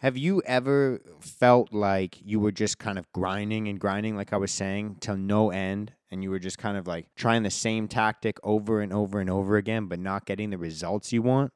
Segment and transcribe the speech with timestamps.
[0.00, 4.36] Have you ever felt like you were just kind of grinding and grinding, like I
[4.36, 7.88] was saying, till no end, and you were just kind of like trying the same
[7.88, 11.52] tactic over and over and over again, but not getting the results you want?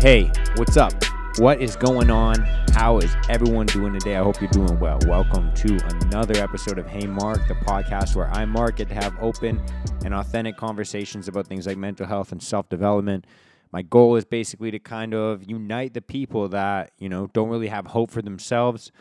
[0.00, 0.94] Hey, what's up?
[1.36, 2.57] What is going on?
[2.78, 4.14] How is everyone doing today?
[4.14, 5.00] I hope you're doing well.
[5.08, 9.16] Welcome to another episode of Hey Mark, the podcast where I, Mark, get to have
[9.20, 9.60] open
[10.04, 13.26] and authentic conversations about things like mental health and self development.
[13.72, 17.66] My goal is basically to kind of unite the people that, you know, don't really
[17.66, 18.92] have hope for themselves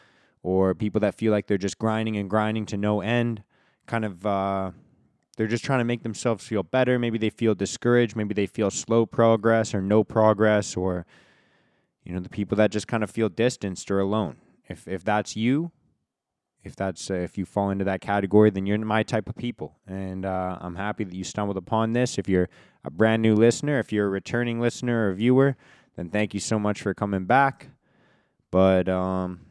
[0.42, 3.44] or people that feel like they're just grinding and grinding to no end.
[3.86, 4.72] Kind of, uh,
[5.38, 6.98] they're just trying to make themselves feel better.
[6.98, 8.16] Maybe they feel discouraged.
[8.16, 11.06] Maybe they feel slow progress or no progress or
[12.08, 14.38] you know the people that just kind of feel distanced or alone.
[14.70, 15.72] If if that's you
[16.64, 19.76] if that's uh, if you fall into that category then you're my type of people.
[19.86, 22.18] And uh, i'm happy that you stumbled upon this.
[22.18, 22.48] If you're
[22.86, 25.58] a brand new listener if you're a returning listener or viewer
[25.98, 27.68] then thank you so much for coming back.
[28.52, 29.42] But um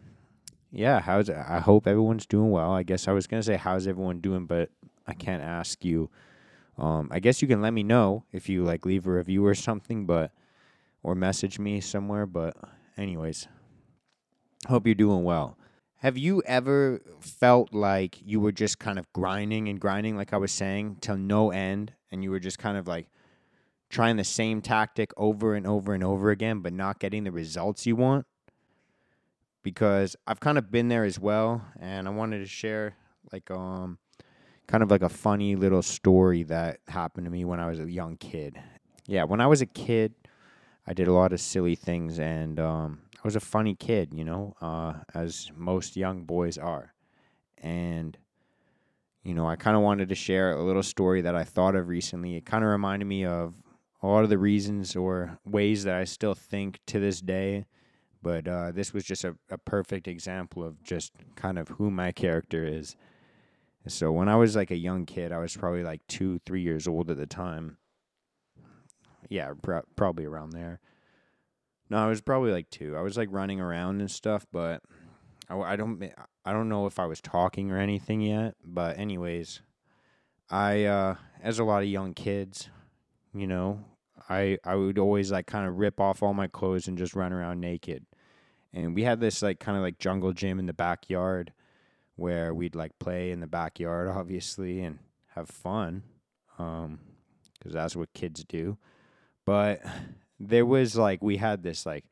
[0.73, 2.73] yeah how's i hope everyone's doing well.
[2.73, 4.47] I guess i was gonna say how's everyone doing?
[4.47, 4.71] But
[5.07, 6.09] i can't ask you.
[6.79, 9.55] Um i guess you can let me know if you like leave a review or
[9.55, 10.33] something but
[11.03, 12.27] or message me somewhere.
[12.27, 12.57] But,
[12.97, 13.49] anyways,
[14.69, 15.59] hope you're doing well.
[16.01, 20.37] Have you ever felt like you were just kind of grinding and grinding, like I
[20.37, 23.09] was saying, till no end, and you were just kind of like
[23.89, 27.87] trying the same tactic over and over and over again, but not getting the results
[27.87, 28.27] you want?
[29.63, 32.95] Because I've kind of been there as well, and I wanted to share
[33.33, 33.99] like um
[34.67, 37.91] kind of like a funny little story that happened to me when I was a
[37.91, 38.61] young kid.
[39.07, 40.15] Yeah, when I was a kid,
[40.87, 44.25] I did a lot of silly things, and um, I was a funny kid, you
[44.25, 46.95] know, uh, as most young boys are.
[47.59, 48.17] And,
[49.25, 51.89] you know, I kind of wanted to share a little story that I thought of
[51.89, 52.37] recently.
[52.37, 53.55] It kind of reminded me of
[54.01, 57.67] a lot of the reasons or ways that I still think to this day.
[58.23, 62.13] But uh, this was just a, a perfect example of just kind of who my
[62.13, 62.97] character is.
[63.89, 66.87] So when I was like a young kid, I was probably like two, three years
[66.87, 67.79] old at the time
[69.29, 69.53] yeah,
[69.97, 70.81] probably around there.
[71.89, 72.97] No, I was probably like two.
[72.97, 74.83] I was like running around and stuff, but
[75.49, 76.03] I, I don't
[76.45, 78.55] I don't know if I was talking or anything yet.
[78.65, 79.61] But anyways,
[80.51, 82.69] I uh, as a lot of young kids,
[83.35, 83.85] you know,
[84.29, 87.33] I I would always like kind of rip off all my clothes and just run
[87.33, 88.05] around naked.
[88.73, 91.53] And we had this like kind of like jungle gym in the backyard
[92.17, 94.99] where we'd like play in the backyard, obviously, and
[95.35, 96.03] have fun,
[96.59, 96.99] um,
[97.59, 98.77] because that's what kids do.
[99.47, 99.81] But
[100.39, 102.05] there was like we had this like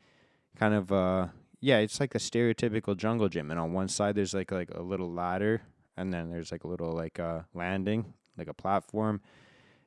[0.56, 1.26] kind of uh
[1.60, 4.80] yeah, it's like a stereotypical jungle gym and on one side there's like like a
[4.80, 5.60] little ladder
[5.96, 9.20] and then there's like a little like uh landing, like a platform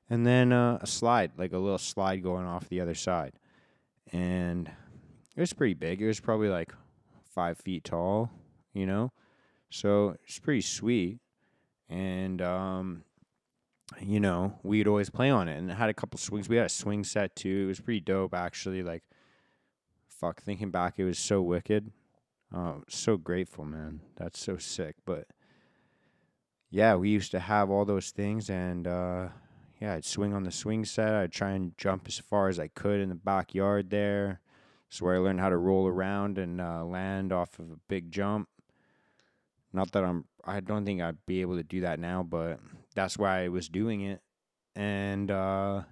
[0.09, 3.33] and then uh, a slide, like a little slide going off the other side.
[4.11, 4.71] And
[5.35, 6.01] it was pretty big.
[6.01, 6.73] It was probably like
[7.29, 8.31] five feet tall,
[8.73, 9.11] you know?
[9.69, 11.19] So it's pretty sweet.
[11.89, 13.03] And um,
[14.01, 16.49] you know, we'd always play on it and it had a couple swings.
[16.49, 17.63] We had a swing set too.
[17.63, 18.83] It was pretty dope actually.
[18.83, 19.03] Like
[20.07, 21.91] fuck, thinking back it was so wicked.
[22.53, 24.01] Uh, so grateful, man.
[24.15, 24.95] That's so sick.
[25.05, 25.27] But
[26.69, 29.29] yeah, we used to have all those things and uh,
[29.79, 31.13] yeah, I'd swing on the swing set.
[31.13, 34.41] I'd try and jump as far as I could in the backyard there.
[34.89, 38.11] That's where I learned how to roll around and uh, land off of a big
[38.11, 38.49] jump.
[39.77, 42.59] Not that I'm, I don't think I'd be able to do that now, but
[42.95, 44.21] that's why I was doing it.
[44.75, 45.83] And uh,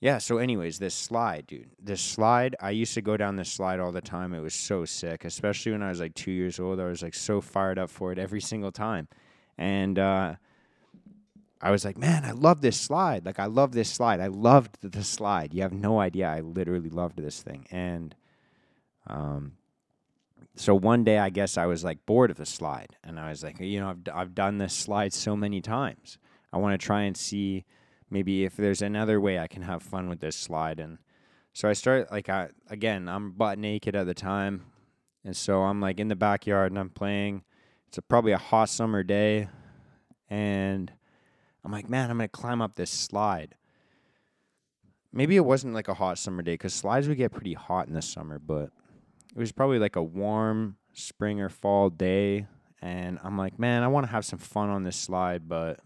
[0.00, 1.70] yeah, so anyways, this slide, dude.
[1.80, 4.34] This slide, I used to go down this slide all the time.
[4.34, 6.80] It was so sick, especially when I was like two years old.
[6.80, 9.06] I was like so fired up for it every single time.
[9.56, 10.34] And uh,
[11.62, 13.24] I was like, man, I love this slide.
[13.24, 14.20] Like, I love this slide.
[14.20, 15.54] I loved the slide.
[15.54, 16.28] You have no idea.
[16.28, 17.66] I literally loved this thing.
[17.70, 18.16] And
[19.06, 19.52] um,
[20.56, 23.42] so one day I guess I was like bored of the slide and I was
[23.42, 26.18] like, you know, I've, I've done this slide so many times.
[26.52, 27.64] I want to try and see
[28.10, 30.80] maybe if there's another way I can have fun with this slide.
[30.80, 30.98] And
[31.52, 34.64] so I started like, I, again, I'm butt naked at the time.
[35.24, 37.42] And so I'm like in the backyard and I'm playing.
[37.88, 39.48] It's a, probably a hot summer day.
[40.30, 40.92] And
[41.64, 43.56] I'm like, man, I'm to climb up this slide.
[45.12, 47.94] Maybe it wasn't like a hot summer day because slides would get pretty hot in
[47.94, 48.70] the summer, but
[49.36, 52.46] it was probably like a warm spring or fall day
[52.80, 55.80] and I'm like, man, I want to have some fun on this slide, but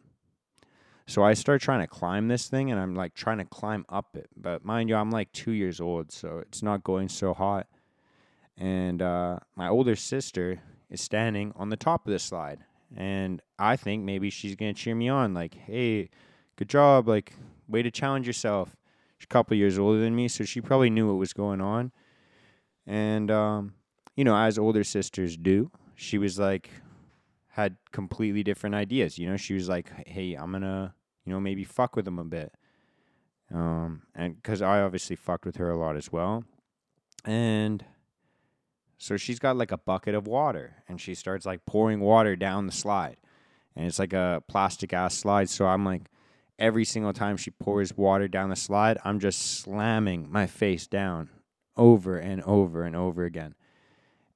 [1.07, 4.17] so I start trying to climb this thing and I'm like trying to climb up
[4.17, 4.29] it.
[4.37, 7.67] But mind you, I'm like 2 years old, so it's not going so hot.
[8.57, 10.61] and uh, my older sister
[10.91, 12.61] is standing on the top of the slide,
[12.97, 16.11] and I think maybe she's gonna cheer me on, like, "Hey,
[16.57, 17.09] good job!
[17.09, 17.33] Like,
[17.69, 18.77] way to challenge yourself."
[19.19, 21.93] She's a couple years older than me, so she probably knew what was going on,
[22.87, 23.75] and um,
[24.17, 26.71] you know, as older sisters do, she was like,
[27.49, 29.19] had completely different ideas.
[29.19, 30.95] You know, she was like, "Hey, I'm gonna,
[31.25, 32.53] you know, maybe fuck with him a bit."
[33.53, 36.45] Um, and because I obviously fucked with her a lot as well,
[37.25, 37.85] and
[38.99, 42.67] so she's got like a bucket of water, and she starts like pouring water down
[42.67, 43.17] the slide,
[43.75, 45.49] and it's like a plastic ass slide.
[45.49, 46.03] So I'm like,
[46.59, 51.31] every single time she pours water down the slide, I'm just slamming my face down
[51.77, 53.55] over and over and over again.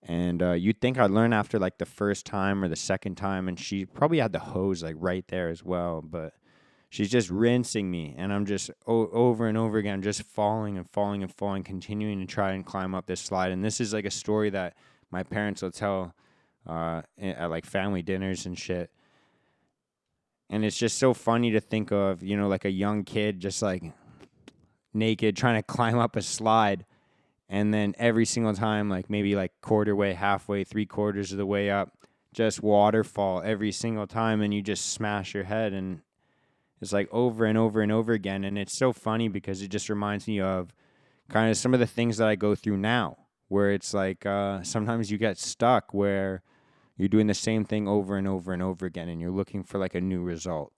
[0.07, 3.49] And uh, you'd think I'd learn after like the first time or the second time,
[3.49, 6.03] and she probably had the hose like right there as well.
[6.03, 6.35] But
[6.91, 10.89] she's just rinsing me, and I'm just o- over and over again, just falling and
[10.91, 13.51] falling and falling, continuing to try and climb up this slide.
[13.51, 14.75] And this is like a story that
[15.11, 16.15] my parents will tell
[16.67, 18.91] uh, at like family dinners and shit.
[20.51, 23.63] And it's just so funny to think of, you know, like a young kid just
[23.63, 23.83] like
[24.93, 26.85] naked trying to climb up a slide
[27.55, 31.47] and then every single time like maybe like quarter way halfway three quarters of the
[31.47, 31.97] way up
[32.33, 36.01] just waterfall every single time and you just smash your head and
[36.83, 38.43] it's like over and over and over again.
[38.43, 40.75] And it's so funny because it just reminds me of
[41.31, 43.17] kind of some of the things that i go through now
[43.49, 46.43] where it's like uh, sometimes you get stuck where
[46.97, 49.79] you're doing the same thing over and over and over again and you're looking for
[49.79, 50.73] like a new result.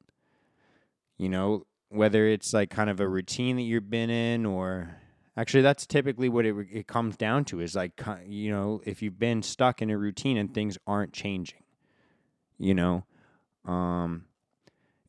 [1.17, 4.99] You know whether it's like kind of a routine that you've been in or
[5.37, 9.19] Actually, that's typically what it, it comes down to is like, you know, if you've
[9.19, 11.62] been stuck in a routine and things aren't changing,
[12.59, 13.05] you know,
[13.67, 14.25] um,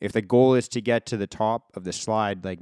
[0.01, 2.59] if the goal is to get to the top of the slide, like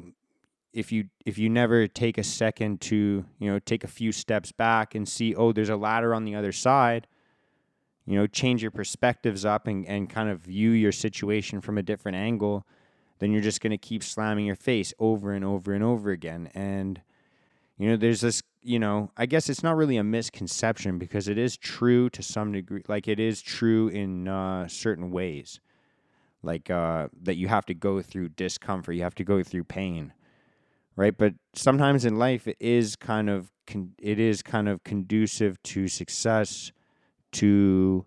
[0.74, 4.52] if you if you never take a second to you know take a few steps
[4.52, 7.08] back and see oh there's a ladder on the other side
[8.06, 11.82] you know change your perspectives up and, and kind of view your situation from a
[11.82, 12.66] different angle
[13.20, 16.50] then you're just going to keep slamming your face over and over and over again.
[16.54, 17.02] And
[17.78, 21.38] you know, there's this, you know, I guess it's not really a misconception because it
[21.38, 22.84] is true to some degree.
[22.88, 25.60] Like it is true in uh, certain ways,
[26.42, 30.14] like uh, that you have to go through discomfort, you have to go through pain,
[30.96, 31.16] right?
[31.18, 35.88] But sometimes in life, it is kind of con- it is kind of conducive to
[35.88, 36.72] success.
[37.34, 38.06] To,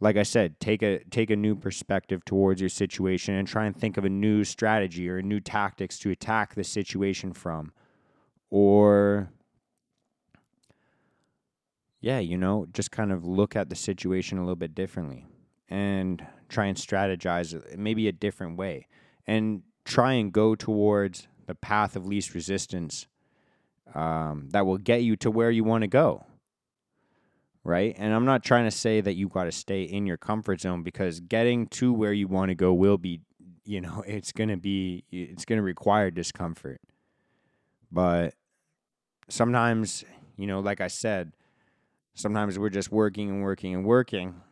[0.00, 3.74] like I said, take a take a new perspective towards your situation and try and
[3.74, 7.72] think of a new strategy or a new tactics to attack the situation from
[8.56, 9.28] or
[12.00, 15.26] yeah, you know, just kind of look at the situation a little bit differently
[15.68, 18.86] and try and strategize maybe a different way
[19.26, 23.06] and try and go towards the path of least resistance
[23.94, 26.24] um, that will get you to where you want to go.
[27.62, 27.94] Right.
[27.98, 30.82] And I'm not trying to say that you got to stay in your comfort zone
[30.82, 33.20] because getting to where you want to go will be,
[33.66, 36.80] you know, it's going to be, it's going to require discomfort.
[37.92, 38.34] But
[39.28, 40.04] sometimes,
[40.36, 41.32] you know, like I said,
[42.14, 44.42] sometimes we're just working and working and working,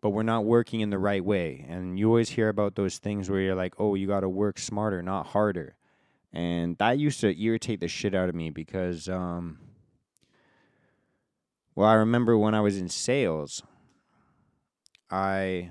[0.00, 1.64] but we're not working in the right way.
[1.68, 4.58] And you always hear about those things where you're like, oh, you got to work
[4.58, 5.76] smarter, not harder.
[6.32, 9.58] And that used to irritate the shit out of me because, um,
[11.74, 13.62] well, I remember when I was in sales,
[15.10, 15.70] I,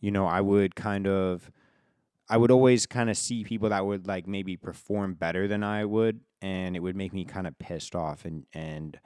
[0.00, 1.50] you know, I would kind of
[2.28, 5.86] I would always kind of see people that would like maybe perform better than I
[5.86, 8.24] would, and it would make me kind of pissed off.
[8.24, 8.98] And and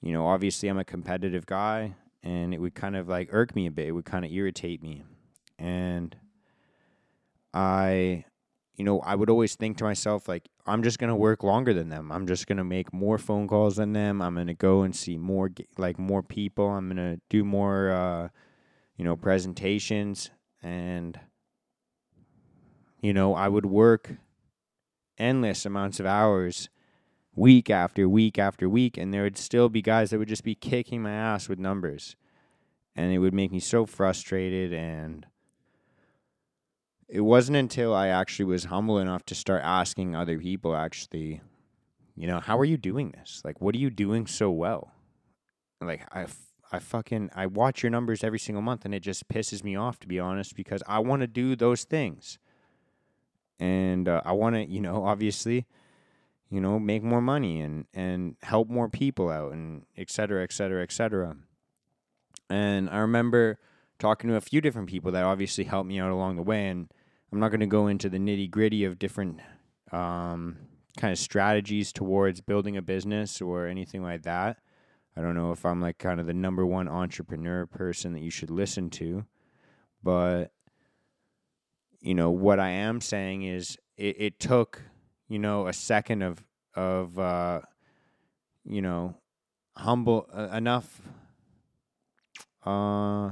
[0.00, 3.66] you know, obviously, I'm a competitive guy, and it would kind of like irk me
[3.66, 3.88] a bit.
[3.88, 5.04] It would kind of irritate me,
[5.58, 6.16] and
[7.52, 8.24] I,
[8.76, 11.88] you know, I would always think to myself like, I'm just gonna work longer than
[11.88, 12.12] them.
[12.12, 14.22] I'm just gonna make more phone calls than them.
[14.22, 16.68] I'm gonna go and see more like more people.
[16.68, 18.28] I'm gonna do more, uh,
[18.96, 20.30] you know, presentations
[20.62, 21.18] and
[23.02, 24.12] you know, I would work
[25.20, 26.68] endless amounts of hours
[27.34, 30.54] week after week after week, and there would still be guys that would just be
[30.54, 32.16] kicking my ass with numbers.
[32.96, 34.72] And it would make me so frustrated.
[34.72, 35.26] And
[37.08, 41.40] it wasn't until I actually was humble enough to start asking other people, actually,
[42.16, 43.42] you know, how are you doing this?
[43.44, 44.92] Like, what are you doing so well?
[45.80, 46.26] Like, I,
[46.72, 49.98] I fucking, I watch your numbers every single month, and it just pisses me off,
[50.00, 52.38] to be honest, because I want to do those things
[53.60, 55.66] and uh, I want to, you know, obviously,
[56.50, 60.52] you know, make more money and and help more people out and et cetera, et
[60.52, 61.36] cetera, et cetera.
[62.48, 63.60] And I remember
[64.00, 66.66] talking to a few different people that obviously helped me out along the way.
[66.66, 66.90] And
[67.30, 69.38] I'm not going to go into the nitty gritty of different
[69.92, 70.56] um,
[70.96, 74.56] kind of strategies towards building a business or anything like that.
[75.16, 78.30] I don't know if I'm like kind of the number one entrepreneur person that you
[78.30, 79.26] should listen to,
[80.02, 80.52] but
[82.00, 84.82] you know what I am saying is it, it took
[85.28, 87.60] you know a second of of uh,
[88.64, 89.16] you know
[89.76, 91.00] humble uh, enough.
[92.64, 93.30] Uh,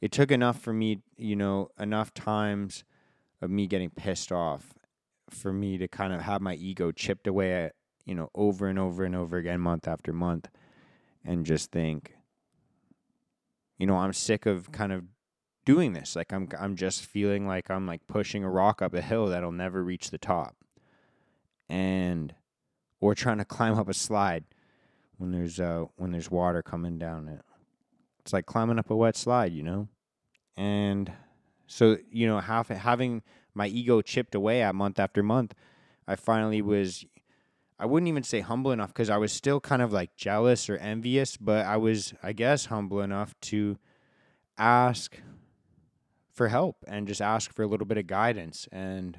[0.00, 2.84] it took enough for me, you know, enough times
[3.40, 4.74] of me getting pissed off
[5.30, 8.78] for me to kind of have my ego chipped away at, you know, over and
[8.78, 10.48] over and over again, month after month,
[11.24, 12.16] and just think,
[13.78, 15.04] you know, I'm sick of kind of
[15.66, 16.16] doing this.
[16.16, 19.52] Like I'm, I'm just feeling like I'm like pushing a rock up a hill that'll
[19.52, 20.56] never reach the top,
[21.68, 22.34] and
[23.00, 24.44] or trying to climb up a slide
[25.18, 27.42] when there's uh when there's water coming down it.
[28.20, 29.88] It's like climbing up a wet slide, you know?
[30.56, 31.12] And
[31.68, 33.22] so, you know, half, having
[33.54, 35.54] my ego chipped away at month after month,
[36.08, 37.04] I finally was,
[37.78, 40.76] I wouldn't even say humble enough because I was still kind of like jealous or
[40.78, 43.78] envious, but I was, I guess, humble enough to
[44.58, 45.16] ask
[46.36, 48.68] for help and just ask for a little bit of guidance.
[48.70, 49.18] And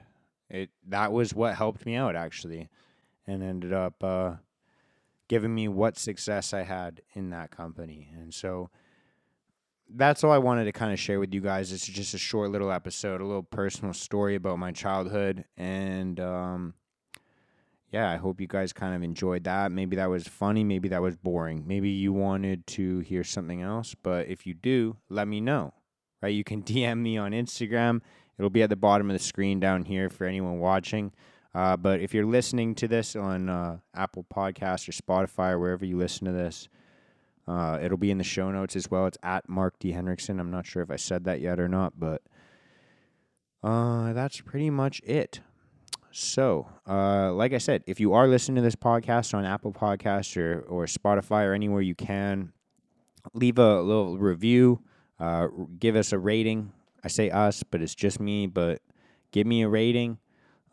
[0.50, 2.70] it, that was what helped me out actually
[3.26, 4.36] and ended up, uh,
[5.28, 8.10] giving me what success I had in that company.
[8.18, 8.70] And so,
[9.90, 11.72] that's all I wanted to kind of share with you guys.
[11.72, 15.46] It's just a short little episode, a little personal story about my childhood.
[15.56, 16.74] And um,
[17.92, 19.72] yeah, I hope you guys kind of enjoyed that.
[19.72, 20.64] Maybe that was funny.
[20.64, 21.64] Maybe that was boring.
[21.66, 23.96] Maybe you wanted to hear something else.
[24.02, 25.74] But if you do, let me know.
[26.22, 26.34] Right?
[26.34, 28.02] You can DM me on Instagram.
[28.38, 31.12] It'll be at the bottom of the screen down here for anyone watching.
[31.56, 35.86] Uh, but if you're listening to this on uh, Apple Podcasts or Spotify or wherever
[35.86, 36.70] you listen to this,
[37.48, 39.08] uh, it'll be in the show notes as well.
[39.08, 39.92] It's at Mark D.
[39.92, 40.40] Henriksen.
[40.40, 42.22] I'm not sure if I said that yet or not, but
[43.64, 45.40] uh, that's pretty much it.
[46.12, 50.36] So, uh, like I said, if you are listening to this podcast on Apple Podcasts
[50.38, 52.54] or, or Spotify or anywhere you can,
[53.34, 54.82] leave a little review,
[55.20, 55.48] uh,
[55.80, 56.72] give us a rating.
[57.04, 58.82] I say us, but it's just me, but
[59.32, 60.18] give me a rating.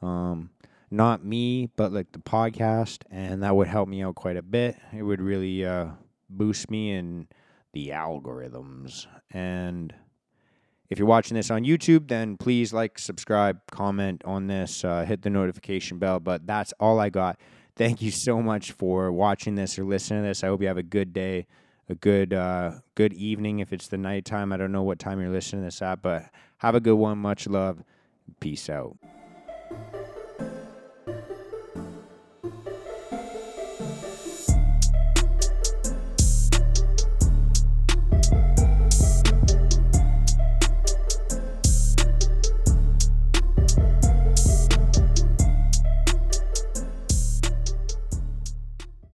[0.03, 0.51] Um,
[0.91, 4.77] not me, but like the podcast, and that would help me out quite a bit.
[4.93, 5.89] It would really uh,
[6.31, 7.29] boost me in
[7.73, 9.07] the algorithms.
[9.31, 9.95] And
[10.91, 15.23] if you're watching this on YouTube, then please like, subscribe, comment on this, uh, hit
[15.23, 16.21] the notification bell.
[16.21, 17.41] But that's all I got.
[17.77, 20.45] Thank you so much for watching this or listening to this.
[20.45, 21.47] I hope you have a good day,
[21.89, 24.53] a good uh, good evening if it's the nighttime.
[24.53, 27.19] I don't know what time you're listening to this at, but have a good one.
[27.19, 27.83] Much love.
[28.41, 28.97] Peace out.